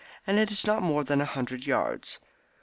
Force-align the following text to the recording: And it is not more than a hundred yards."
And 0.25 0.39
it 0.39 0.49
is 0.51 0.65
not 0.65 0.81
more 0.81 1.03
than 1.03 1.21
a 1.21 1.25
hundred 1.25 1.67
yards." 1.67 2.17